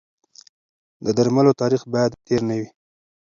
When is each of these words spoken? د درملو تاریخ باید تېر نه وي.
د 1.05 1.07
درملو 1.17 1.57
تاریخ 1.61 1.81
باید 1.93 2.19
تېر 2.25 2.41
نه 2.49 2.55
وي. 2.59 2.67